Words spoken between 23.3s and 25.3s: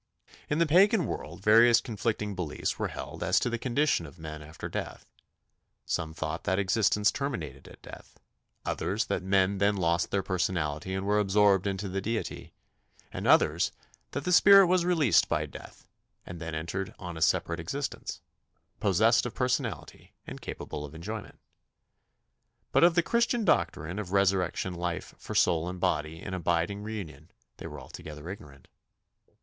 doctrine of resurrection life